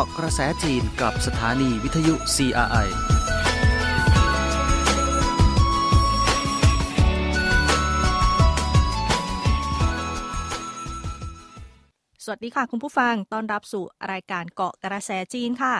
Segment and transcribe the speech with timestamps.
[0.00, 2.88] าะกระแสจีนกับสถานีวิทยุ CRI
[12.24, 15.76] สวัสดีค่ะคุณผู้ฟัง ต้อนรับสู่รายการเกาะกระแสจีนค่ะ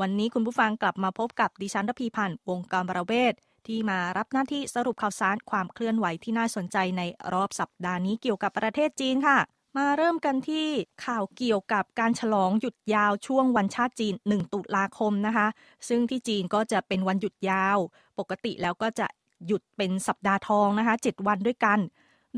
[0.00, 3.34] วันนี้คุณผู้ฟังกลับมาพบกับดิฉันรพีพันธ์วงการบรเวศ
[3.66, 9.38] ที่มารับหน้าที่สรุปข่าวสารความเคลื่อนไหวที่น่าสนใจในรอบสัปดาห์นี้เกี่ยวกับประเทศจีนค่ะ
[9.76, 10.66] มาเริ่มกันที่
[11.04, 15.46] ข่าวเกี่ยวกับการฉลองหยุดยาวช่วงวันชาติจีน 1 ตุลาคมนะคะ
[15.88, 17.78] ซึ่งที่จีนก็จะเป็นวันหยุดยาว
[18.18, 19.06] ปกติแล้วก็จะ
[19.46, 21.78] หยุดเป็นสัปดาห์ทองนะคะ 7 วันด้วยกัน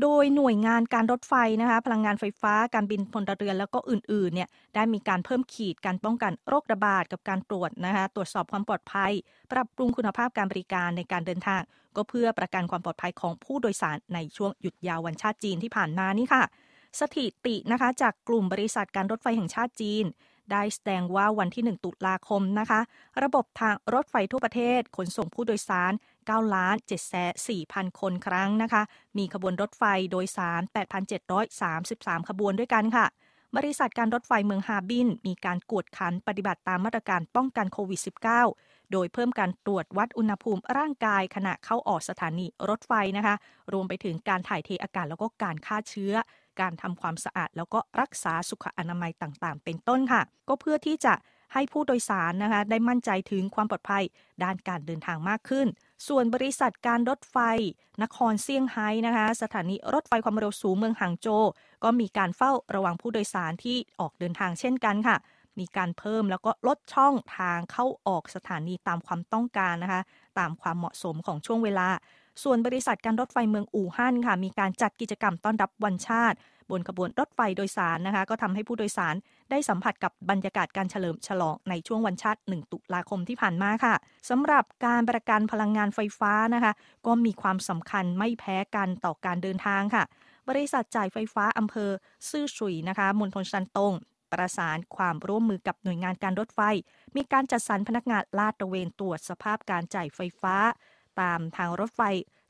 [0.01, 9.11] โดยหน่วยงานการรถไฟนะคะ พลังงานไฟฟ้าการบินพลเรือนแล้วก็อื่นๆเนี่ยได้มีการเพิ่มขีดการป้องกันโรคระบาดกับการตรวจนะคะตรวจสอบความปลอดภัย
[9.51, 11.61] ปรับปรุงคุณภาพการบริการในการเดินทาง
[11.95, 16.43] ก็เพื่อประกันความปลอดภัยของผู้โดยสารในช่วงหยุดยาววันชาติจีนที่ผ่านมานี่ค่ะ
[16.99, 20.05] สถิตินะคะจากกลุ่มบริษัทการรถไฟแห่งชาติจีน
[20.51, 22.79] ได้แสดงว่าวันที่ 1 ตุลาคมนะคะ
[23.23, 27.33] ระบบทางรถไฟทั่วประเทศ ขนส่งผู้โดยสาร9ล้าน7แสน
[27.65, 28.81] 4,000 คนครั้งนะคะ
[29.17, 30.61] มีขบวนรถไฟโดยสาร
[31.45, 33.05] 8,733 ขบวนด้วยกันค่ะ
[33.57, 38.01] บริษัทการรถไฟเมืองฮาบิน มีการกวดขันปฏิบัติตามมาตรการป้องกันโควิด
[38.45, 43.35] -19 โดยเพิ่มการตรวจวัดอุณหภูมิร่างกายขณะเข้าออกสถานีรถไฟนะคะ
[43.73, 46.13] รวมไปถึงการถ่ายเทอากาศแล้วก็การฆ่าเชื้อ
[46.59, 51.13] การทำความสะอาด แล้วก็รักษาสุขอนามัยต่างๆ เป็นต้นค่ะ ก็เพื่อที่จะ
[51.53, 54.03] ให้ผู้โดยสารนะคะได้มั่นใจถึงความปลอดภัย
[54.43, 55.67] ด้านการเดินทางมากขึ้น
[56.07, 57.37] ส่วนบริษัทการรถไฟ
[58.03, 61.43] นครเซี่ยงไฮ้นะคะสถานีรถไฟความเร็วสูงเมืองหางโจว
[61.83, 65.17] ก็มีการเฝ้าระวังผู้โดยสารที่ออกเดินทางเช่นกันค่ะ
[65.59, 70.01] มีการเพิ่มแล้วก็ลดช่องทางเข้าออกสถานีตามความต้องการนะคะ
[70.39, 71.87] ตามความเหมาะสมของช่วงเวลา
[72.43, 76.37] ส่วนบริษัทการรถไฟเมืองอู่ฮั่นค่ะ มีการจัดกิจกรรมต้อนรับวันชาติ
[76.79, 79.15] นขบวนรถไฟโดยสารนะคะ ก็ทำให้ผู้โดยสาร
[79.51, 83.95] ได้สัมผัสกับบรรยากาศการเฉลิมฉลองในช่วงวันชาติ 1 ตุลาคมที่ผ่านมาค่ะ
[84.29, 86.73] สำหรับการประกันพลังงานไฟฟ้านะคะ
[87.05, 90.03] ก็มีความสำคัญไม่แพ้กันต่อการเดินทางค่ะ
[90.49, 91.89] บริษัทจ่ายไฟฟ้าอำเภอ
[92.29, 93.93] ซื่อฉุยนะคะมณฑลชันตง
[94.31, 96.59] ประสานความร่วมมือกับหน่วยงานการรถไฟ
[97.15, 100.55] มีการจัดสรรพนักงานลาดตระเวนตรวจสภาพการจ่ายไฟฟ้า
[101.21, 102.01] ตามทางรถไฟ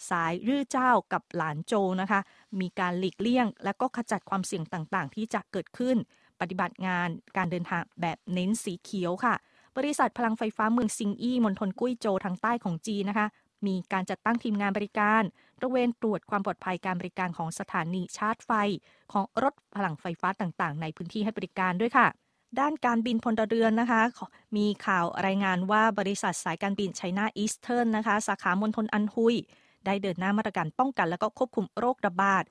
[0.10, 2.22] สายรื่อเจ้ากับหลานโจนะคะ
[2.60, 5.98] มีการหลีกเลี่ยง และก็ขจัดความเสี่ยงต่างๆ ที่จะเกิดขึ้น
[6.40, 7.08] ปฏิบัติงาน
[7.38, 9.36] การเดินทางแบบเน้นสีเขียวค่ะ
[9.78, 13.28] บริษัทพลังไฟฟ้าเมืองซิงอี้มณฑลกุ้ยโจวทางใต้ของจีนนะคะ
[13.68, 15.24] มีการจัดตั้งทีมงานบริการ
[15.60, 18.52] ตระเวนตรวจความปลอดภัยการบริการของสถานีชาร์จไฟ
[19.12, 22.08] ของรถพลังไฟฟ้าต่างๆ ในพื้นที่ให้บริการด้วยค่ะ
[22.60, 24.02] ด้านการบินพลเรือนนะคะ
[24.58, 29.36] มีข่าวรายงานว่าบริษัทสายการบินไชน่าอีสเทิร์นนะคะ สาขามณฑลอันฮุย
[29.86, 32.44] ได้เดินหน้ามาตรการป้องกันและก็ควบคุมโรคระบาด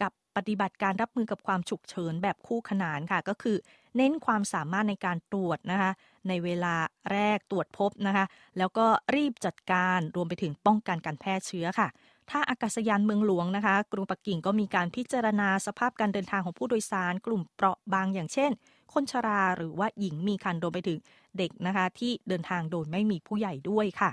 [0.00, 3.56] กับปฏิบัติการรับมือกับความฉุกเฉินแบบคู่ขนานค่ะ ก็คือ
[3.96, 5.90] เน้นความสามารถในการตรวจนะคะ
[6.28, 6.74] ในเวลา
[7.12, 8.24] แรกตรวจพบนะคะ
[8.58, 11.88] แล้วก็รีบจัดการรวมไปถึงป้องกันการแพร่เชื้อค่ะ
[12.30, 18.50] ถ้าอากาศยานเมืองหลวงนะคะ กรุงปักกิ่งก็มีการพิจารณาสภาพการเดินทางของผู้โดยสาร กลุ่มเปราะบางอย่างเช่น
[18.92, 20.98] คนชราหรือว่าหญิงมีคันรวมไปถึง
[21.38, 24.10] เด็กนะคะ ที่เดินทางโดยไม่มีผู้ใหญ่ด้วยค่ะ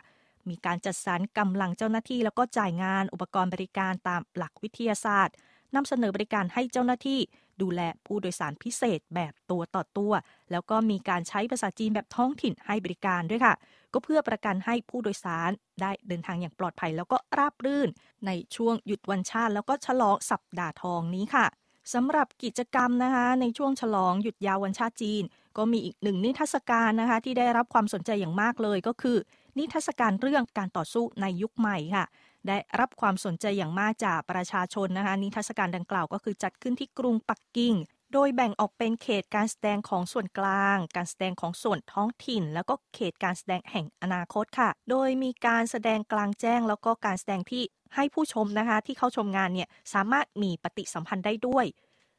[0.49, 5.35] มีการจัดสรรกำลังเจ้าหน้าที่ แล้วก็จ่ายงานอุปกรณ์บริการตามหลักวิทยาศาสตร์
[5.75, 7.19] นำเสนอบริการให้เจ้าหน้าที่
[7.61, 10.13] ดูแลผู้โดยสารพิเศษแบบตัวต่อตัว
[10.51, 13.55] แล้วก็มีการใช้ภาษาจีนแบบท้องถิ่นให้บริการด้วยค่ะ
[13.93, 15.51] ก็เพื่อประกันให้ผู้โดยสาร
[15.81, 17.89] ได้เดินทางอย่างปลอดภัยแล้วก็ราบรื่น
[18.25, 21.45] ในช่วงหยุดวันชาติ แล้วก็ฉลองสัปดาห์ทองนี้ค่ะ
[21.93, 25.23] สำหรับกิจกรรมนะคะในช่วงฉลองหยุดยาววันชาติจีน
[25.57, 29.17] ก็มีอีกหนึ่งนิทรรศการนะคะที่ได้รับความสนใจอย่างมากเลยก็คือ
[29.57, 32.05] นิทรรศการเรื่องการต่อสู้ในยุคใหม่ค่ะ
[32.47, 37.73] ได้รับความสนใจอย่างมากจากประชาชนนะคะนิทรรศการดังกล่าวก็คือจัดขึ้นที่กรุงปักกิ่ง
[38.13, 47.63] โดยแบ่งออกเป็นเขตการแสดงของส่วนกลาง การแสดงของส่วนท้องถิ่น แล้วก็เขตการแสดงแห่งอนาคตค่ะ โดยมีการแสดงกลางแจ้งแล้วก็การแสดงที่
[47.95, 51.65] ให้ผู้ชมนะคะที่เข้าชมงานเนี่ยสามารถมีปฏิสัมพันธ์ได้ด้วย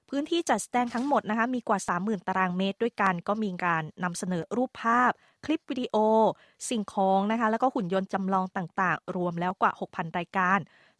[0.08, 5.12] พื้นที่จัดแสดงทั้งหมดนะคะมีกว่า 30,000 ตารางเมตรด้วยกัน ก็มีการนำเสนอรูปภาพ
[5.44, 5.96] คลิปวิดีโอ
[6.68, 10.58] สิ่งของนะคะแล้วก็หุ่นยนต์จำลองต่างๆ รวมแล้วกว่า 6,000 รายการ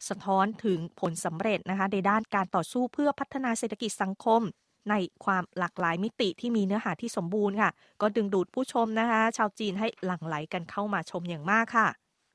[0.09, 4.41] สะท้อนถึงผลสำเร็จนะคะในด้านการต่อสู้เพื่อพัฒนาเศรษฐกิจสังคม
[4.89, 4.93] ใน
[5.25, 7.71] ความหลากหลายมิติที่มีเนื้อหาที่สมบูรณ์ค่ะ
[8.01, 11.87] ก็ดึงดูดผู้ชมนะคะ ชาวจีนให้หลั่งไหลกันเข้ามาชมอย่างมากค่ะ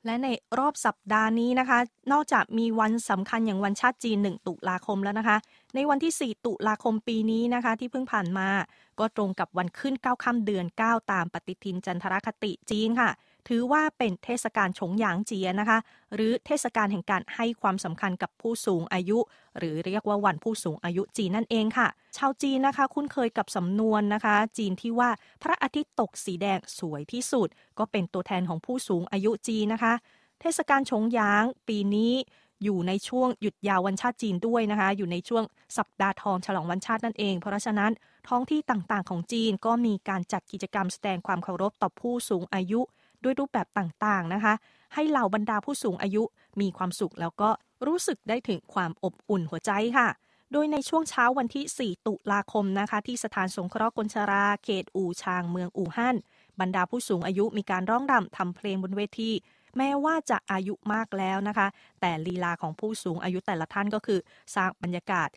[0.05, 0.27] และใน
[0.59, 1.79] รอบสัปดาห์นี้นะคะ
[2.11, 5.37] นอกจากมีวันสำคัญอย่างวันชาติจีน 1 ตุลาคมแล้วนะคะ
[5.75, 8.47] ในวันที่ 4 ตุลาคมปีนี้นะคะ ที่เพิ่งผ่านมา
[8.99, 13.09] ก็ตรงกับวันขึ้น 9 ค่ำเดือน 9 ตามปฏิทินจันทรคติจีนค่ะ
[13.47, 15.79] ถือว่าเป็นเทศกาลฉงหยางเจียนะคะ
[16.13, 19.19] หรือเทศกาลแห่งการให้ความสำคัญกับผู้สูงอายุ
[19.57, 21.87] หรือเรียกว่าวันผู้สูงอายุจีนนั่นเองค่ะ
[22.17, 25.09] ชาวจีนนะคะ คุ้นเคยกับสำนวนนะคะ จีนที่ว่า
[25.43, 27.47] พระอาทิตย์ตกสีแดงสวยที่สุด
[27.79, 29.93] ก็เป็นตัวแทนของผู้สูงอายุจีนนะคะ
[30.41, 32.13] เทศกาลฉงหยางปีนี้
[32.63, 35.43] อยู่ในช่วงหยุดยาววันชาติจีนด้วยนะคะ อยู่ในช่วง
[35.77, 37.91] สัปดาห์ทองฉลองวันชาตินั่นเอง เพราะฉะนั้น
[38.29, 42.81] ท้องที่ต่างๆ ของจีนก็มีการจัดกิจกรรมแสดงความเคารพต่อผู้สูงอายุ
[43.25, 44.53] ด้วยรูปแบบต่างๆนะคะ
[44.93, 46.23] ให้เหล่าบรรดาผู้สูงอายุ
[46.61, 47.49] มีความสุขแล้วก็
[47.87, 50.07] รู้สึกได้ถึงความอบอุ่นหัวใจค่ะ
[50.51, 56.15] โดยในช่วงเช้าวันที่ 4 ตุลาคมนะคะ ที่สถานสงเคราะห์คนชรา เขตอู่ชางเมืองอู่ฮั่น
[56.59, 59.31] บรรดาผู้สูงอายุมีการร้องรำทำเพลงบนเวที
[59.77, 61.67] แม้ว่าจะอายุมากแล้วนะคะ
[62.01, 64.19] แต่ลีลาของผู้สูงอายุแต่ละท่านก็คือ
[64.55, 65.29] สร้างบรรยากาศ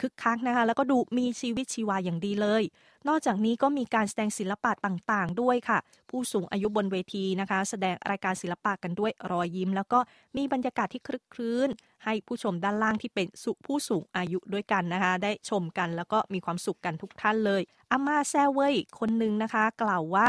[0.00, 2.62] คึกคักนะคะ แล้วก็ดูมีชีวิตชีวาอย่างดีเลย
[3.08, 5.78] นอกจากนี้ก็มีการแสดงศิลปะต่างๆ ด้วยค่ะ
[6.10, 9.98] ผู้สูงอายุบนเวทีนะคะ แสดงรายการศิลปะกันด้วยรอยยิ้ม แล้วก็
[10.36, 11.68] มีบรรยากาศที่คลึกคลื้น
[12.04, 20.28] ให้ผู้ชมด้านล่างที่เป็นสุผู้สูงอายุด้วยกันนะคะ ได้ชมกันแล้วก็มีความสุขกันทุกท่านเลยอาม่าแซเว่ยคนหนึ่งนะคะ กล่าวว่า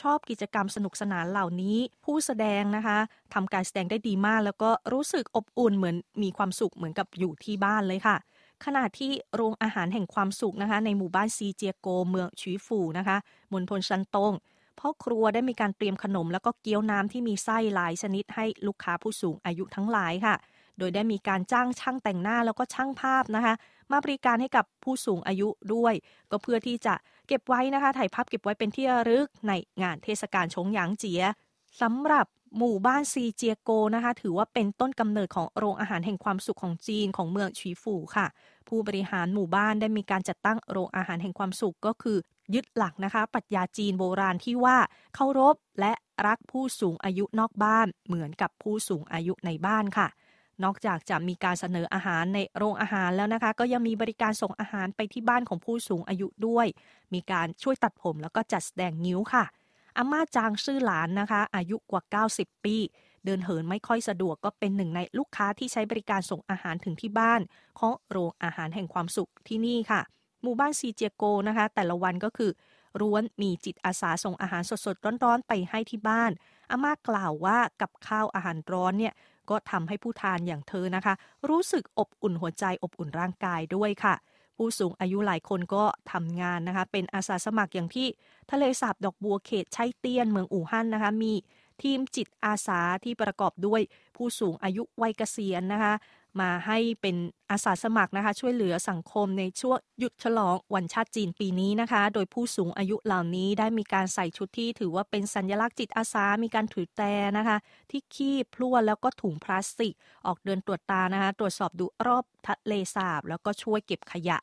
[0.00, 2.98] ชอบกิจกรรมสนุกสนานเหล่านี้ ผู้แสดงนะคะ
[3.34, 8.16] ทำการแสดงได้ดีมาก แล้วก็รู้สึกอบอุ่นเหมือนมีความสุขเหมือนกับอยู่ที่บ้านเลยค่ะ
[8.64, 13.16] ขณะที่โรงอาหารแห่งความสุขนะคะในหมู่บ้านซีเจียโก เมืองชีฟูนะคะ
[13.52, 14.32] มณฑลชันตง
[14.80, 20.34] พ่อครัวได้มีการเตรียมขนม แล้วก็เกี๊ยวน้ำที่มีไส้หลายชนิดให้ลูกค้าผู้สูงอายุทั้งหลายค่ะ
[20.78, 23.54] โดยได้มีการจ้างช่างแต่งหน้าแล้วก็ช่างภาพนะคะ
[23.92, 25.94] มาบริการให้กับผู้สูงอายุด้วย
[26.30, 26.94] ก็เพื่อที่จะ
[27.28, 29.52] เก็บไว้นะคะถ่ายภาพเก็บไว้เป็นที่ระลึกใน
[29.82, 31.22] งานเทศกาลชงหยางเจีย
[31.80, 38.26] สำหรับ หมู่บ้านซีเจียโกนะคะ ถือว่าเป็นต้นกำเนิดของโรงอาหารแห่งความสุขของจีนของเมืองชีฟูค่ะ
[38.68, 42.18] ผู้บริหารหมู่บ้านได้มีการจัดตั้งโรงอาหารแห่งความสุขก็คือ
[42.54, 44.76] ยึดหลักนะคะปรัชญาจีนโบราณที่ว่า
[45.14, 45.92] เคารพและ
[46.26, 50.08] รักผู้สูงอายุนอกบ้าน เหมือนกับผู้สูงอายุในบ้านค่ะ
[50.64, 56.66] นอกจากจะมีการเสนออาหารในโรงอาหารแล้วนะคะ ก็ยังมีบริการส่งอาหารไปที่บ้านของผู้สูงอายุด้วย
[57.14, 59.44] มีการช่วยตัดผมแล้วก็จัดแสดงนิ้วค่ะ
[59.98, 62.76] อาม่าจางซื่อหลานนะคะ อายุกว่า 90 ปี
[63.24, 67.40] เดินเหินไม่ค่อยสะดวกก็เป็นหนึ่งในลูกค้าที่ใช้บริการส่งอาหารถึงที่บ้าน
[67.78, 70.00] ของโรงอาหารแห่งความสุขที่นี่ค่ะ
[70.42, 72.50] หมู่บ้านซีเจโกนะคะ แต่ละวันก็คือ
[73.00, 76.30] ร้วนมีจิตอาสาส่งอาหารสดๆ ร้อนๆ ไปให้ที่บ้าน
[76.70, 79.14] อาม่ากล่าวว่ากับข้าวอาหารร้อนเนี่ย
[79.50, 81.14] ก็ทำให้ผู้ทานอย่างเธอนะคะ
[81.48, 84.14] รู้สึกอบอุ่นหัวใจอบอุ่นร่างกายด้วยค่ะ
[84.58, 88.06] ผู้สูงอายุหลายคนก็ทำงานนะคะ เป็นอาสาสมัครอย่างที่
[88.50, 91.32] ทะเลสาบดอกบัวเขตชัยเตียนเมืองอู่ฮั่นนะคะ มี
[91.82, 93.80] ทีมจิตอาสาที่ประกอบด้วย
[94.16, 95.94] ผู้สูงอายุวัยเกษียณนะคะ
[96.40, 97.16] มาให้เป็น
[97.50, 107.56] อาสาสมัครนะคะ ช่วยเหลือสังคมในช่วงหยุดฉลองวันชาติจีนปีนี้นะคะ โดยผู้สูงอายุเหล่านี้ได้มีการใส่ชุดที่ถือว่าเป็นสัญลักษณ์จิตอาสา มีการถือแต่นะคะ
[107.90, 109.94] ที่ขี้พลั่วแล้วก็ถุงพลาสติก
[110.26, 114.38] ออกเดินตรวจตานะคะ ตรวจสอบดูรอบทะเลสาบ แล้วก็ช่วยเก็บขยะ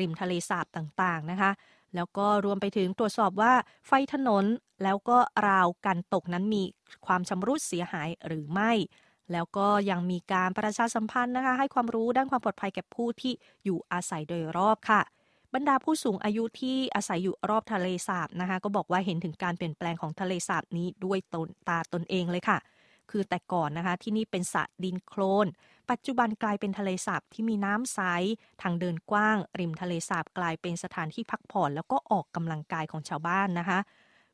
[0.00, 1.50] ริมทะเลสาบต่างๆนะคะ
[1.94, 3.52] แล้วก็รวมไปถึงตรวจสอบว่า
[3.86, 4.44] ไฟถนน
[4.82, 5.18] แล้วก็
[5.48, 6.62] ราวกันตกนั้นมี
[7.06, 8.72] ความชำรุดเสียหายหรือไม่
[9.32, 13.32] แล้วก็ยังมีการประชาสัมพันธ์นะคะ ให้ความรู้ด้านความปลอดภัยแก่ผู้ที่
[13.64, 15.00] อยู่อาศัยโดยรอบค่ะ
[15.54, 22.58] บรรดาผู้สูงอายุที่อาศัยอยู่รอบทะเลสาบนะคะ ก็บอกว่าเห็นถึงการเปลี่ยนแปลงของทะเลสาบนี้ด้วยตนตาตนเองเลยค่ะ
[23.10, 25.46] คือแต่ก่อนนะคะที่นี่เป็นสระดินโคลน
[25.90, 28.00] ปัจจุบันกลายเป็นทะเลสาบที่มีน้ำใส
[28.62, 33.78] ทางเดินกว้าง ริมทะเลสาบกลายเป็นสถานที่พักผ่อน แล้วก็ออกกำลังกายของชาวบ้านนะคะ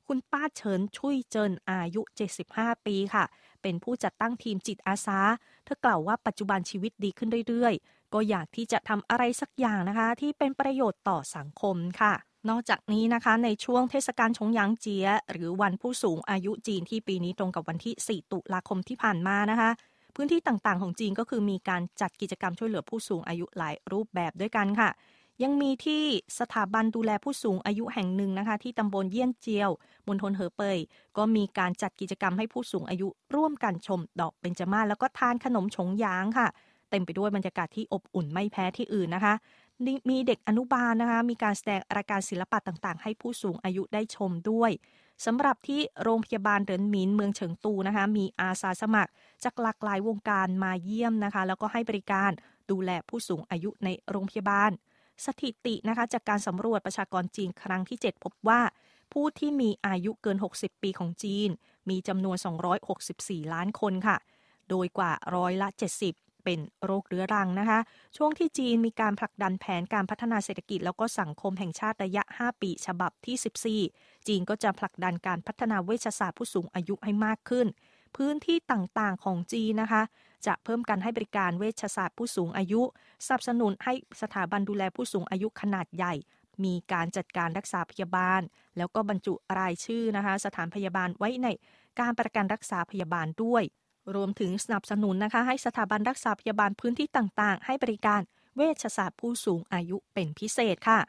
[0.09, 2.03] คุณป้าเฉินชุยเจินอายุ
[2.47, 3.25] 75 ปีค่ะ
[3.63, 5.19] เป็นผู้จัดตั้งทีมจิตอาสา
[5.65, 12.15] เธอกล่าวว่าปัจจุบันชีวิตดีขึ้นเรื่อยๆ ก็อยากที่จะทำอะไรสักอย่างนะคะ ที่เป็นประโยชน์ต่อสังคมค่ะ
[12.49, 19.71] นอกจากนี้นะคะ ในช่วงเทศกาลชงหยางเจีย หรือวันผู้สูงอายุจีนที่ปีนี้ตรงกับวันที่ 4 ตุลาคมที่ผ่านมานะคะ
[20.15, 24.91] พื้นที่ต่างๆ ของจีนก็คือมีการจัดกิจกรรมช่วยเหลือผู้สูงอายุหลายรูปแบบด้วยกันค่ะ
[25.43, 26.03] ยังมีที่
[26.39, 29.71] สถาบันดูแลผู้สูงอายุแห่งหนึ่งนะคะ ที่ตำบลเยี่ยนเจียว
[30.07, 30.79] มณฑลเหอเปย
[31.17, 36.49] ก็มีการจัดกิจกรรมให้ผู้สูงอายุร่วมกันชมดอกเบญจมาศแล้วก็ทานขนมฉงยางค่ะ
[36.91, 39.35] เต็มไปด้วยบรรยากาศที่อบอุ่นไม่แพ้ที่อื่นนะคะ
[40.11, 44.71] มีเด็กอนุบาลนะคะ มีการแสดงรายการศิลปะต่างๆ ให้ผู้สูงอายุได้ชมด้วย
[45.27, 49.11] สำหรับที่โรงพยาบาลเดินหมินเมืองเฉิงตูนะคะ มีอาสาสมัคร
[49.45, 52.31] จากหลากหลายวงการมาเยี่ยมนะคะ แล้วก็ให้บริการ
[52.71, 54.71] ดูแลผู้สูงอายุในโรงพยาบาล
[55.27, 58.61] สถิตินะคะจากการสำรวจประชากรจีนครั้งที่ 7 พบว่า
[59.13, 61.49] ผู้ที่มีอายุเกิน 60 ปีของจีน
[61.91, 62.37] มีจำนวน
[62.95, 64.17] 264 ล้านคนค่ะ
[64.71, 65.69] โดยกว่าร้อยละ
[66.09, 67.79] 70 เป็นโรคเรื้อรังนะคะ
[68.17, 77.67] ช่วงที่จีนมีการผลักดันแผนการพัฒนาเศรษฐกิจ แล้วก็สังคมแห่งชาติระยะ 5 ปีฉบับที่ 14 จีนก็จะผลักดันการพัฒนาเวชศาสตร์ผู้สูงอายุให้มากขึ้น
[78.17, 80.03] พื้นที่ต่างๆ ของจีนนะคะ
[80.47, 82.83] จะเพิ่มการให้บริการเวชศาสตร์ผู้สูงอายุ
[83.27, 86.15] สนับสนุนให้สถาบันดูแลผู้สูงอายุขนาดใหญ่
[86.65, 88.41] มีการจัดการรักษาพยาบาล
[88.77, 91.49] แล้วก็บรรจุรายชื่อนะคะ สถานพยาบาลไว้ใน
[92.01, 93.63] การประกันรักษาพยาบาลด้วย
[94.15, 98.21] รวมถึงสนับสนุนนะคะ ให้สถาบันรักษาพยาบาลพื้นที่ต่างๆ ให้บริการ
[98.57, 101.01] เวชศาสตร์ผู้สูงอายุเป็นพิเศษค่ะ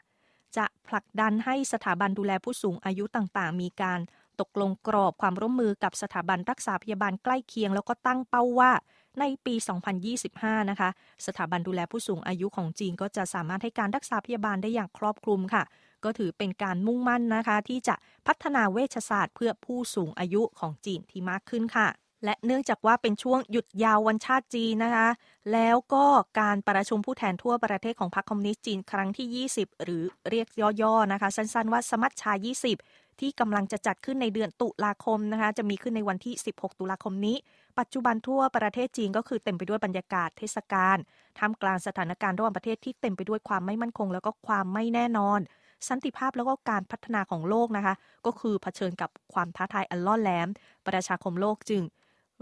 [0.56, 4.00] จะผลักดันให้สถาบันดูแลผู้สูงอายุต่างๆ มีการ
[4.40, 8.72] ตกลงกรอบความร่วมมือกับสถาบันรักษาพยาบาลใกล้เคียง แล้วก็ตั้งเป้าว่า
[9.20, 9.54] ในปี
[10.12, 10.90] 2025 นะคะ
[11.26, 15.62] สถาบันดูแลผู้สูงอายุของจีนก็จะสามารถให้การรักษาพยาบาลได้อย่างครอบคลุมค่ะ
[16.04, 17.94] ก็ถือเป็นการมุ่งมั่นนะคะ ที่จะ
[18.26, 21.88] พัฒนาเวชศาสตร์เพื่อผู้สูงอายุของจีนที่มากขึ้นค่ะ
[22.24, 25.08] และเนื่องจากว่าเป็นช่วงหยุดยาววันชาติจีนนะคะ
[25.52, 26.04] แล้วก็
[26.40, 30.48] การประชุมผู้แทนทั่วประเทศของพรรคคอมมิวนิสต์จีนครั้งที่ 20 หรือเรียก
[30.82, 32.32] ย่อๆนะคะ สั้นๆว่าสมัชชา
[32.72, 32.76] 20
[33.20, 37.36] ที่กำลังจะจัดขึ้นในเดือนตุลาคมนะคะ จะมีขึ้นในวันที่ 16 ตุลาคมนี้
[37.78, 40.96] ปัจจุบันทั่วประเทศจีนก็คือเต็มไปด้วยบรรยากาศเทศกาล
[41.38, 45.40] ท่ามกลางสถานการณ์ระหว่างประเทศที่เต็มไปด้วยความไม่มั่นคง แล้วก็ความไม่แน่นอน
[45.88, 47.94] สันติภาพแล้วก็การพัฒนาของโลกนะคะ
[48.26, 50.48] ก็คือเผชิญกับความท้าทายอันล่อแหลม
[50.86, 51.82] ประชาคมโลกจึง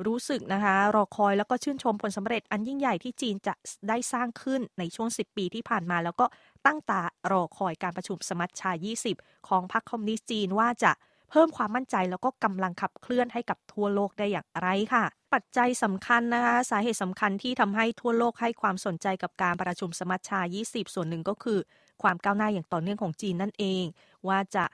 [0.06, 3.54] รู้สึกนะคะ รอคอยแล้วก็ชื่นชมผลสำเร็จอันยิ่งใหญ่ที่จีนจะ
[3.88, 6.26] ได้สร้างขึ้นในช่วง 10 ปีที่ผ่านมา แล้วก็
[6.66, 7.02] ตั้งตา
[7.32, 9.16] รอคอยการประชุมสมัชชา 20
[9.48, 10.92] ของพรรคคอมมิวนิสต์จีนว่าจะ
[11.30, 15.04] เพิ่มความมั่นใจแล้วก็กำลังขับเคลื่อนให้กับทั่วโลกได้อย่างไรค่ะ
[15.34, 21.58] ปัจจัยสำคัญนะคะ สาเหตุสำคัญที่ทำให้ทั่วโลกให้ความสนใจกับการประชุมสมัชชา 20 ส่วนหนึ่งก็คือ
[22.02, 23.84] ความก้าวหน้าอย่างต่อเนื่องของจีนนั่นเอง
[24.28, 24.64] ว่าจะ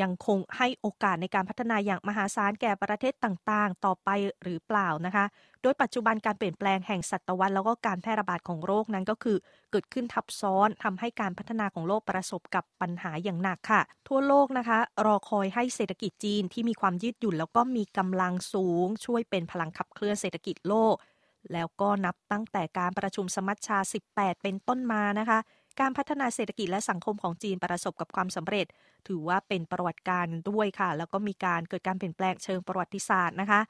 [0.00, 4.08] ยังคงให้โอกาสในการพัฒนาอย่างมหาศาลแก่ประเทศต่างๆ ต่อไป
[4.42, 5.24] หรือเปล่านะคะ
[5.62, 9.36] โดยปัจจุบันการเปลี่ยนแปลงแห่งศตวรรษแล้วก็การแพร่ระบาดของโรคนั้นก็คือ
[9.70, 20.96] เกิดขึ้นทับซ้อนทำให้การพัฒนาของโลกประสบกับปัญหาอย่างหนักค่ะ ทั่วโลกนะคะ รอคอยให้เศรษฐกิจจีนที่มีความยืดหยุ่น แล้วก็มีกำลังสูง ช่วยเป็นพลังขับเคลื่อนเศรษฐกิจโลก
[21.52, 23.78] แล้วก็นับตั้งแต่การประชุมสมัชชา
[24.10, 25.38] 18 เป็นต้นมานะคะ
[25.80, 28.66] การพัฒนาเศรษฐกิจและสังคมของจีนประสบกับความสำเร็จ
[29.08, 33.60] ถือว่าเป็นประวัติการด้วยค่ะ แล้วก็มีการเกิดการเปลี่ยนแปลงเชิงประวัติศาสตร์นะคะ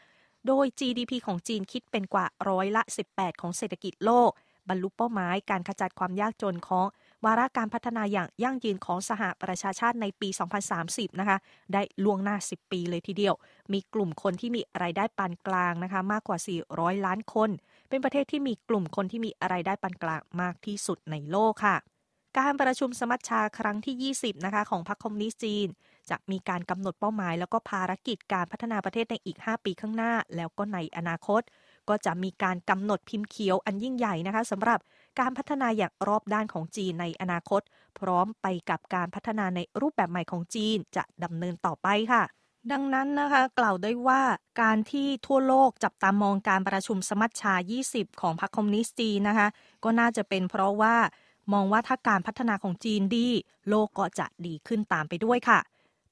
[0.47, 2.83] โดย GDP ของจีนคิดเป็นกว่าร้อยละ
[3.13, 4.31] 18 ของเศรษฐกิจโลก
[4.69, 6.87] บรรลุเป้าหมายการขจัดความยากจนของ
[7.25, 10.29] วาระการพัฒนาอย่างยั่งยืนของสหประชาชาติในปี
[10.75, 11.39] 2030 นะคะ
[11.73, 13.35] ได้ล่วงหน้า 10 ปีเลยทีเดียว
[13.73, 16.39] มีกลุ่มคนที่มีรายได้ปานกลางนะคะ มากกว่า
[16.73, 17.51] 400 ล้านคน
[17.89, 21.77] เป็นประเทศที่มีกลุ่มคนที่มีรายได้ปานกลางมากที่สุดในโลกค่ะ
[22.39, 25.69] การประชุมสมัชชาครั้งที่ 20 นะคะ ของพรรคคอมมิวนิสต์จีน
[26.11, 31.43] จะมีการกำหนดเป้าหมาย แล้วก็ภารกิจการพัฒนาประเทศในอีก 5 ปีข้างหน้า แล้วก็ในอนาคต
[31.89, 34.79] ก็จะมีการกำหนดพิมพ์เขียวอันยิ่งใหญ่นะคะสำหรับ
[35.21, 37.63] การพัฒนาอย่างรอบด้านของจีนในอนาคต
[37.99, 42.23] พร้อมไปกับการพัฒนาในรูปแบบใหม่ของจีนจะดำเนินต่อไปค่ะ
[42.73, 44.23] ดังนั้นนะคะกล่าวได้ว่า
[44.63, 49.49] การที่ทั่วโลกจับตามองการประชุมสมัชชา 20 ของพรรคคอมมิวนิสต์จีนนะคะ
[49.85, 50.95] ก็น่าจะเป็นเพราะว่า
[51.53, 53.29] มองว่าถ้าการพัฒนาของจีนดี
[53.69, 55.61] โลกก็จะดีขึ้นตามไปด้วยค่ะ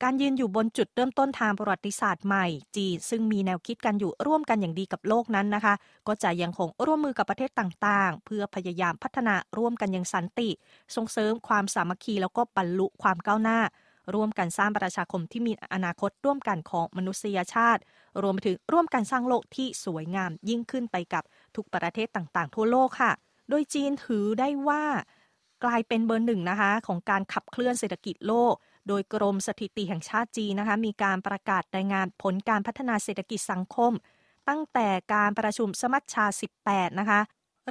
[0.03, 2.47] การยืนอยู่บนจุดเริ่มต้นทางประวัติศาสตร์ใหม่
[2.77, 5.75] จีนซึ่งมีแนวคิดกันอยู่ร่วมกันอย่างดีกับโลกนั้นนะคะ
[6.09, 10.49] ก็จะยังคงร่วมมือกับประเทศต่างๆ เพื่อพยายามพัฒนาร่วมกันอย่างสันติ
[10.97, 13.59] ส่งเสริมความสามัคคีแล้วก็บรรลุความก้าวหน้า
[14.15, 17.83] ร่วมกันสร้างประชาคมที่มีอนาคตร่วมกันของมนุษยชาติ
[18.23, 21.23] รวมไปถึงร่วมกันสร้างโลกที่สวยงามยิ่งขึ้นไปกับ
[21.57, 23.13] ทุกประเทศต่างๆ ทั่วโลกค่ะ
[23.49, 24.83] โดยจีนถือได้ว่า
[25.65, 28.55] กลายเป็นเบอร์หนึ่งนะคะของการขับเคลื่อนเศรษฐกิจโลก
[28.89, 33.93] โดยกรมสถิติแห่งชาติจีนนะคะมีการประกาศรายงานผลการพัฒนาเศรษฐกิจสังคม
[34.49, 36.27] ตั้งแต่การประชุมสมัชชา
[36.63, 37.21] 18 นะคะ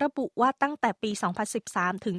[0.04, 1.12] ระบุว่าตั้งแต่ปี
[1.58, 2.18] 2013 ถึง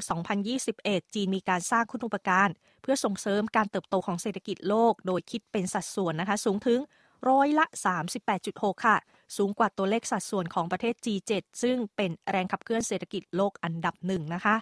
[0.57, 2.49] 2021 จีนมีการสร้างคุณูปการ
[2.83, 6.81] เพื่อส่งเสริมการเติบโตของเศรษฐกิจโลก โดยคิดเป็นสัดส่วนนะคะ สูงถึง
[7.29, 7.67] ร้อยละ
[8.25, 8.97] 38.6 ค่ะ
[9.37, 14.57] สูงกว่าตัวเลขสัดส่วนของประเทศ G7 ซึ่งเป็นแรงขับเคลื่อนเศรษฐกิจโลกอันดับหนึ่งนะคะ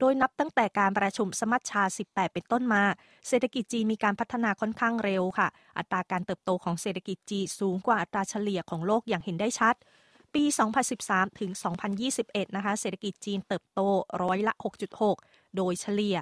[0.00, 2.82] โดยนับตั้งแต่การประชุมสมัชชา 18 เป็นต้นมา
[3.28, 9.74] เศรษฐกิจจีนมีการพัฒนาค่อนข้างเร็วค่ะ อัตราการเติบโตของเศรษฐกิจจีนสูงกว่าอัตราเฉลี่ยของโลกอย่างเห็นได้ชัด
[10.34, 10.44] ปี
[10.92, 11.50] 2013 ถึง
[12.04, 13.80] 2021 นะคะ เศรษฐกิจจีนเติบโต
[14.22, 14.54] ร้อยละ
[15.04, 16.16] 6.6 โดยเฉลี่ย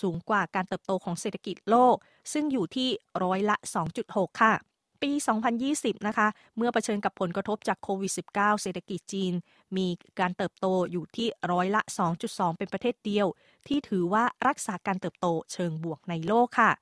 [0.00, 1.96] สูงกว่าการเติบโตของเศรษฐกิจโลก
[2.32, 2.88] ซึ่งอยู่ที่
[3.24, 3.56] ร้อยละ
[3.98, 4.54] 2.6 ค่ะ
[5.02, 5.10] ปี
[5.58, 9.34] 2020 นะคะ เมื่อเผชิญกับผลกระทบจากโควิด -19 เศรษฐกิจจีน
[9.76, 9.88] มี
[10.20, 11.82] การเติบโตอยู่ที่ร้อยละ
[12.20, 13.26] 2.2 เป็นประเทศเดียว
[13.68, 16.72] ที่ถือว่ารักษาการเติบโตเชิงบวกในโลกค่ะ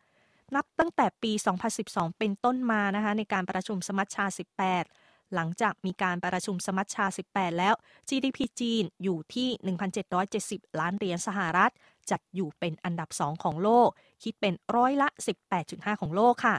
[0.55, 1.33] นับตั้งแต่ปี
[1.75, 4.25] 2012 เป็นต้นมานะคะในการประชุมสมัชชา
[4.81, 7.75] 18หลังจากมีการประชุมสมัชชา 18 แล้ว
[8.09, 9.49] GDP จีนอยู่ที่
[10.15, 11.73] 1,770 ล้านเหรียญสหรัฐ
[12.11, 13.89] จัดอยู่เป็นอันดับ 2 ของโลก
[14.23, 15.09] คิดเป็นร้อยละ
[15.55, 16.57] 18.5 ของโลกค่ะ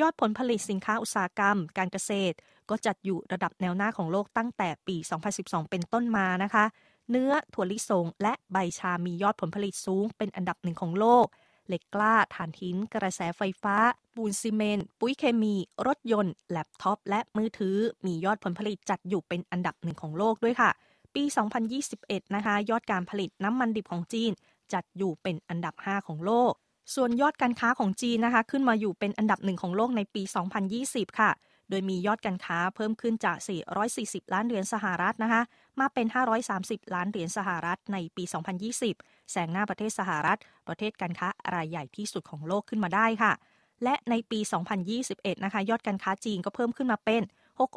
[0.00, 2.36] ยอดผลผลิตสินค้าอุตสาหกรรม การเกษตร
[2.70, 4.96] ก็จัดอยู่ระดับแนวหน้าของโลกตั้งแต่ปี
[5.34, 6.64] 2012 เป็นต้นมานะคะ
[7.10, 11.26] เนื้อถั่วลิสง และใบชามียอดผลผลิตสูง เป็นอันดับหนึ่งของโลก
[11.68, 13.76] เหล็กกล้าถ่านหิน กระแสไฟฟ้า
[14.14, 15.54] ปูนซีเมนต์ปุ๋ยเคมี
[15.86, 20.70] รถยนต์ แล็ปท็อป และมือถือ มียอดผลผลิตจัดอยู่เป็นอันดับหนึ่งของโลกด้วยค่ะ
[21.14, 21.22] ปี
[21.78, 24.30] 2021 นะคะ ยอดการผลิตน้ำมันดิบของจีน
[24.72, 26.52] จัดอยู่เป็นอันดับ 5 ของโลก
[26.94, 30.22] ส่วนยอดการค้าของจีนนะคะ ขึ้นมาอยู่เป็นอันดับหนึ่งของโลกในปี
[30.70, 31.30] 2020 ค่ะ
[31.70, 33.36] โดยมียอดการค้าเพิ่มขึ้นจาก
[33.84, 35.42] 440 ล้านเหรียญสหรัฐนะคะ
[35.80, 36.06] มาเป็น
[36.50, 38.24] 530 ล้านเหรียญสหรัฐในปี
[38.76, 43.32] 2020 แซงหน้าประเทศสหรัฐ ประเทศการค้ารายใหญ่ที่สุดของโลกขึ้นมาได้ค่ะ
[43.84, 44.40] และในปี
[44.92, 47.22] 2021 นะคะ ยอดการค้าจีนก็เพิ่มขึ้นมาเป็น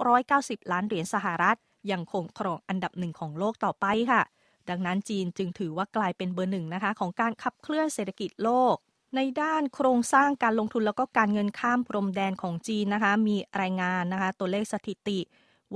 [0.07, 1.57] 690 ล้านเหรียญสหรัฐ
[1.91, 4.21] ยังคงครองอันดับหนึ่งของโลกต่อไปค่ะ
[4.69, 8.75] ดังนั้นจีนจึงถือว่ากลายเป็นเบอร์หนึ่งนะคะของการขับเคลื่อนเศรษฐกิจโลก
[9.15, 15.19] ในด้านโครงสร้างการลงทุนแล้วก็การเงินข้ามพรมแดนของจีนนะคะ มีรายงานนะคะ ตัวเลขสถิติ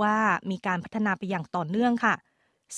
[0.02, 0.16] ว่า
[0.50, 2.16] มีการพัฒนาไปอย่างต่อเนื่องค่ะ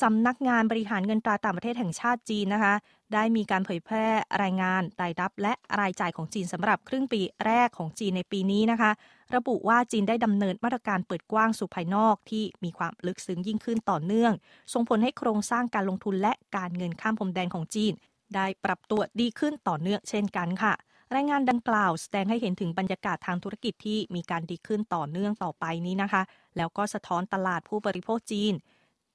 [0.02, 2.74] สำนักงานบริหารเงินตราต่างประเทศแห่งชาติจีนนะคะ
[3.14, 4.08] ได้มีการเผยแพร่
[4.44, 8.92] รายงานรายรับและรายจ่ายของจีนสำหรับครึ่งปีแรกของจีนในปีนี้นะคะ
[9.36, 14.34] ระบุว่าจีนได้ดำเนินมาตรการเปิดกว้างสู่ภายนอกที่มีความลึกซึ้งยิ่งขึ้นต่อเนื่อง
[14.74, 17.94] ส่งผลให้โครงสร้างการลงทุนและการเงินข้ามพรมแดนของจีน
[18.36, 20.74] ได้ปรับตัวดีขึ้นต่อเนื่องเช่นกันค่ะ
[21.16, 26.22] รายงานดังกล่าวแสดงให้เห็นถึงบรรยากาศทางธุรกิจที่มีการดีขึ้นต่อเนื่องต่อไปนี้นะคะ
[26.58, 28.54] แล้วก็สะท้อนตลาดผู้บริโภคจีน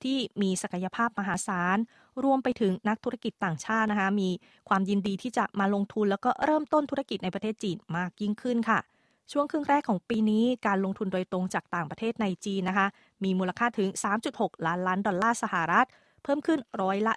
[0.02, 1.78] ที่มีศักยภาพมหาศาล
[2.24, 4.30] รวมไปถึงนักธุรกิจต่างชาตินะคะ มี
[4.68, 8.78] ความยินดีที่จะมาลงทุนแล้วก็เริ่มต้นธุรกิจในประเทศจีนมากยิ่งขึ้นค่ะ
[9.32, 12.86] ช่วงครึ่งแรกของปีนี้การลงทุนโดยตรงจากต่างประเทศในจีนนะคะ
[13.24, 13.88] มีมูลค่าถึง
[14.28, 15.86] 3.6 ล้านล้านดอลลาร์สหรัฐ
[16.22, 17.14] เพิ่มขึ้นร้อยละ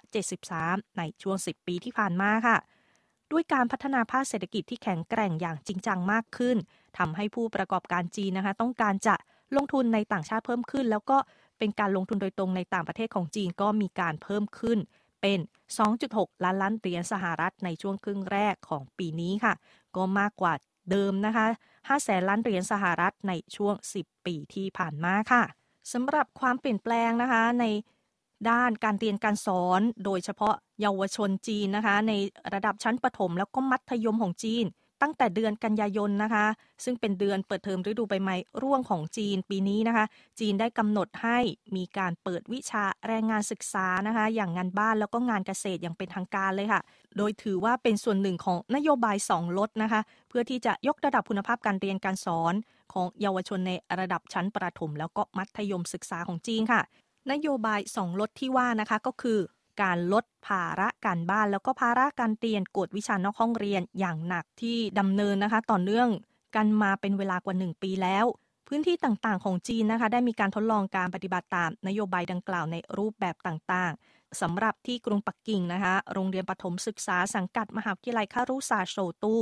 [0.48, 2.56] 73 ในช่วง 10 ปีที่ผ่านมาค่ะ
[3.32, 6.56] ด้วยการพัฒนาภาคเศรษฐกิจที่แข็งแกร่งอย่างจริงจังมากขึ้น
[6.98, 9.14] ทำให้ผู้ประกอบการจีนนะคะ ต้องการจะ
[9.56, 11.18] ลงทุนในต่างชาติเพิ่มขึ้น แล้วก็
[11.58, 14.78] เป็นการลงทุนโดยตรงในต่างประเทศของจีนก็มีการเพิ่มขึ้น
[15.22, 15.38] เป็น
[15.92, 19.54] 2.6 ล้านล้านเหรียญสหรัฐในช่วงครึ่งแรกของปีนี้ค่ะ
[19.96, 20.54] ก็มากกว่า
[20.90, 25.42] เดิมนะคะ5แสนล้านเหรียญสหรัฐในช่วง 10 ปีที่ผ่านมาค่ะ
[25.92, 27.64] สำหรับความเปลี่ยนแปลงนะคะ ใน
[28.50, 32.12] ด้านการเรียนการสอน โดยเฉพาะเยาวชนจีนนะคะ ใน
[32.54, 34.66] ระดับชั้นประถมแล้วก็มัธยมของจีน
[35.04, 36.46] ตั้งแต่เดือนกันยายนนะคะ
[36.84, 40.04] ซึ่งเป็นเดือนเปิดเทอมฤดูใบไม้ร่วงของจีนปีนี้นะคะ
[40.40, 41.38] จีนได้กำหนดให้
[41.76, 46.80] มีการเปิดวิชาแรงงานศึกษานะคะ อย่างงานบ้านแล้วก็งานเกษตรอย่างเป็นทางการเลยค่ะ
[47.16, 52.54] โดยถือว่าเป็นส่วนหนึ่งของนโยบาย2ลดนะคะ เพื่อที่จะยกระดับคุณภาพการเรียนการสอน
[52.92, 56.80] ของเยาวชนในระดับชั้นประถมแล้วก็มัธยมศึกษาของจีนค่ะ
[57.30, 59.38] นโยบาย2ลดที่ว่านะคะก็คือ
[59.82, 66.08] การลดภาระการบ้านแล้วก็ภาระการเรียนกวดวิชานอกห้องเรียนอย่างหนักที่ดำเนินนะคะ ต่อเนื่อง
[66.56, 68.24] กันมาเป็นเวลากว่า 1 ปีแล้ว
[68.68, 79.34] พื้นที่ต่างๆ ของจีนนะคะ ได้มีการทดลองการปฏิบัติตามนโยบายดังกล่าวในรูปแบบต่างๆสำหรับที่กรุงปักกิ่งนะคะ โรงเรียนปฐมศึกษาสังกัดมหาวิทยาลัยคารุศาสโชตู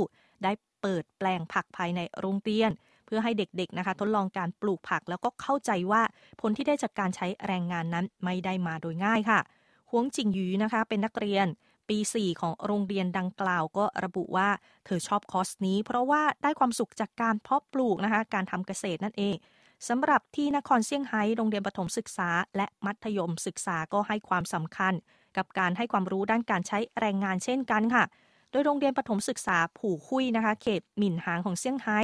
[0.43, 2.71] ได้เปิดแปลงผักภายในโรงเรียน
[3.13, 6.01] พื่อให้เด็กๆนะคะ ทดลองการปลูกผักแล้วก็เข้าใจว่า
[6.41, 9.39] ผลที่ได้จากการใช้แรงงานนั้นไม่ได้มาโดยง่ายค่ะ
[9.91, 11.47] ฮวงจิงยูนะคะ เป็นนักเรียน
[11.89, 14.49] ปี 4 ของโรงเรียนดังกล่าวก็ระบุว่า
[14.85, 19.35] เธอชอบคอร์สนี้ เพราะว่าได้ความสุขจากการเพาะปลูกนะคะ การทำเกษตรนั่นเอง
[19.87, 24.93] สำหรับที่นครเซี่ยงไฮ้โรงเรียนประถมศึกษา และมัธยมศึกษาก็ให้ความสำคัญ
[25.37, 28.03] กับการให้ความรู้ด้านการใช้แรงงานเช่นกันค่ะ
[28.51, 31.99] โดยโรงเรียนประถมศึกษาผู่คุยนะคะ เขตหมิ่นหางของเซี่ยงไฮ้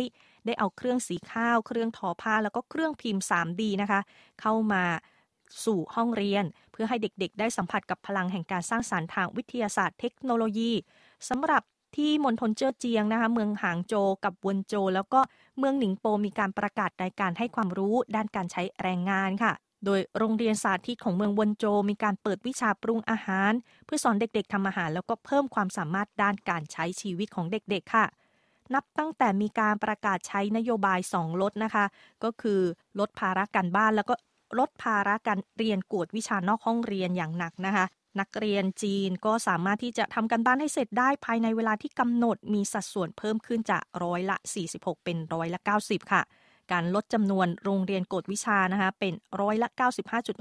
[0.47, 3.99] ได้เอาเครื่องสีข้าว เครื่องทอผ้า แล้วก็เครื่องพิมพ์ 3D นะคะ
[4.41, 4.83] เข้ามา
[5.65, 10.71] สู่ห้องเรียน เพื่อให้เด็กๆ ได้สัมผัสกับพลังแห่งการสร้างสารรค์ทางวิทยาศาสตร์เทคโนโลยี
[11.29, 11.63] สำหรับ
[11.97, 15.19] ที่มณฑลเจ้อเจียงนะคะ เมืองหางโจกับวนโจ แล้วก็
[15.57, 19.53] เมืองหนิงโปมีการประกาศในการให้ความรู้ด้านการใช้แรงงานค่ะ
[19.85, 23.51] โดยโรงเรียนสาธิตของเมืองวนโจมีการเปิดวิชาปรุงอาหาร
[23.85, 28.05] เพื่อสอนเด็กๆทำอาหาร แล้วก็เพิ่มความสามารถด้านการใช้ชีวิตของเด็กๆค่ะ
[28.73, 31.85] นับตั้งแต่มีการประกาศใช้นโยบาย 2 ลดนะคะ
[32.23, 32.61] ก็คือ
[32.99, 34.15] ลดภาระการบ้านแล้วก็
[34.59, 37.85] ลดภาระการเรียนกวดวิชานอกห้องเรียนอย่างหนักนะคะ
[38.19, 44.37] นักเรียนจีนก็สามารถที่จะทำกันบ้านให้เสร็จได้ภายในเวลาที่กำหนดมีสัดส่วนเพิ่มขึ้นจากร้อยละ
[44.71, 46.21] 46 เป็นร้อยละ 90 ค่ะ
[46.71, 49.69] การลดจำนวนโรงเรียนกวดวิชานะคะเป็นร้อยละ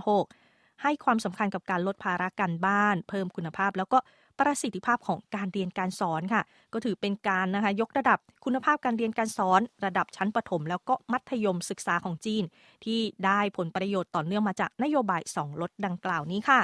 [0.05, 3.99] 95.6ให้ความสำคัญกับการลดภาระการบ้าน เพิ่มคุณภาพแล้วก็
[4.41, 12.45] ประสิทธิภาพของการเรียนการสอนค่ะ ก็ถือเป็นการนะคะยกระดับคุณภาพการเรียนการสอน ระดับชั้นประถม แล้วก็มัธยมศึกษาของจีน
[12.85, 16.61] ที่ได้ผลประโยชน์ต่อเนื่องมาจากนโยบายสองลดดังกล่าวนี้ค่ะ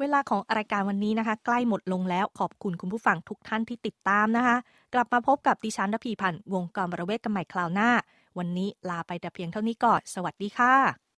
[0.00, 4.56] เวลาของรายการวันนี้นะคะ ใกล้หมดลงแล้วขอบคุณคุณผู้ฟังทุกท่านที่ติดตามนะคะ
[4.94, 7.90] กลับมาพบกับดิฉันรพีพันธ์วงกรบรเวศกันใหม่คราวหน้า
[8.38, 11.03] วันนี้ลาไปแต่เพียงเท่านี้ก่อนสวัสดีค่ะ